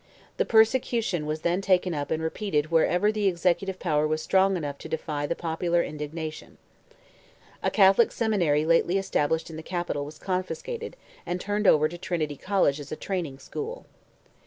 The 0.37 0.45
persecution 0.45 1.27
was 1.27 1.41
then 1.41 1.61
taken 1.61 1.93
up 1.93 2.09
and 2.09 2.23
repeated 2.23 2.71
wherever 2.71 3.11
the 3.11 3.27
executive 3.27 3.77
power 3.77 4.07
was 4.07 4.19
strong 4.19 4.57
enough 4.57 4.79
to 4.79 4.89
defy 4.89 5.27
the 5.27 5.35
popular 5.35 5.83
indignation. 5.83 6.57
A 7.61 7.69
Catholic 7.69 8.11
seminary 8.11 8.65
lately 8.65 8.97
established 8.97 9.51
in 9.51 9.57
the 9.57 9.61
capital 9.61 10.03
was 10.03 10.17
confiscated, 10.17 10.95
and 11.23 11.39
turned 11.39 11.67
over 11.67 11.87
to 11.87 11.99
Trinity 11.99 12.35
College 12.35 12.79
as 12.79 12.91
a 12.91 12.95
training 12.95 13.37
school. 13.37 13.85